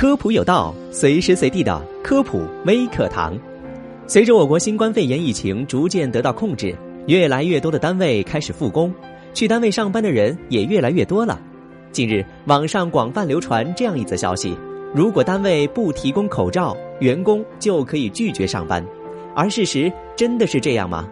[0.00, 3.38] 科普有道，随时随地的科普微课堂。
[4.06, 6.74] 随着我国新冠肺炎疫情逐渐得到控制，
[7.06, 8.90] 越来越多的单位开始复工，
[9.34, 11.38] 去单位上班的人也越来越多了。
[11.92, 14.56] 近日，网上广泛流传这样一则消息：
[14.94, 18.82] 如果单位不提供口罩，员工就可以拒绝上班。
[19.36, 21.06] 而事实真的是这样吗？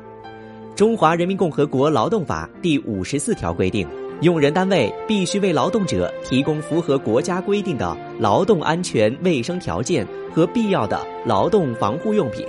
[0.74, 3.86] 中华人民共和国劳动法第五十四条规定。
[4.20, 10.04] 用人单位必须为劳动者提供符合国家规定的劳动安全卫生条件
[10.34, 12.44] 和必要的劳动防护用品。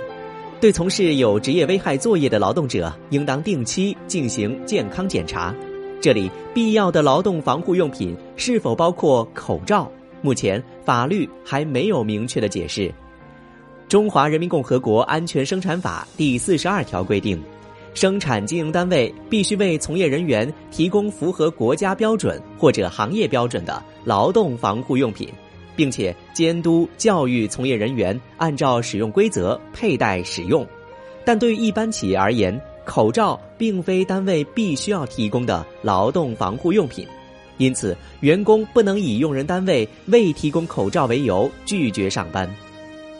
[0.60, 5.54] 对从事有职业危害作业的劳动者，应当定期进行健康检查。
[6.00, 9.88] 这里必要的劳动防护用品是否包括口罩？
[10.22, 12.88] 目前法律还没有明确的解释。
[13.88, 17.40] 《中华人民共和国安全生产法》第四十二条规定。
[17.92, 25.28] 生产经营单位必须为从业人员提供符合国家标准或者行业标准的劳动防护用品，
[25.76, 30.66] 并且监督教育从业人员按照使用规则佩戴使用。
[31.24, 37.06] 但对于一般企业而言，口罩并非单位必须要提供的劳动防护用品，
[37.58, 42.48] 因此员工不能以用人单位未提供口罩为由拒绝上班。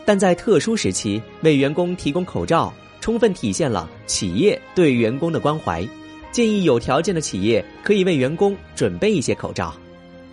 [0.03, 2.73] 但在特殊时期，为员工提供口罩。
[3.01, 5.85] 充分体现了企业对员工的关怀，
[6.31, 9.73] 建议有条件的企业可以为员工准备一些口罩。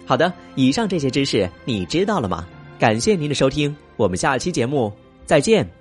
[0.07, 2.47] 好的，以上这些知识你知道了吗？
[2.79, 4.93] 感谢您的收听，我们下期节目
[5.27, 5.78] 再见。